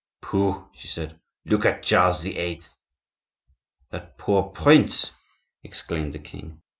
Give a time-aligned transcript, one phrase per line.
[0.19, 2.61] "Pooh!" she said, "look at Charles VIII."
[3.91, 5.11] "That poor prince!"
[5.63, 6.63] exclaimed the king.